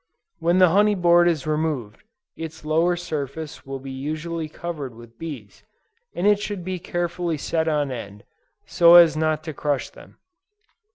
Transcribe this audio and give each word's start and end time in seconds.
When 0.39 0.57
the 0.57 0.69
honey 0.69 0.95
board 0.95 1.27
is 1.27 1.45
removed, 1.45 2.01
its 2.35 2.65
lower 2.65 2.95
surface 2.95 3.67
will 3.67 3.77
be 3.77 3.91
usually 3.91 4.49
covered 4.49 4.95
with 4.95 5.19
bees, 5.19 5.61
and 6.15 6.25
it 6.25 6.39
should 6.39 6.65
be 6.65 6.79
carefully 6.79 7.37
set 7.37 7.67
on 7.67 7.91
end, 7.91 8.23
so 8.65 8.95
as 8.95 9.15
not 9.15 9.43
to 9.43 9.53
crush 9.53 9.91
them. 9.91 10.17